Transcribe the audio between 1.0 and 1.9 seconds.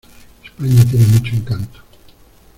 mucho encanto.